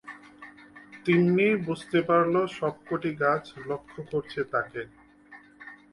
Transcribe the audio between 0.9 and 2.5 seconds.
তিন্নি বুঝতে পারল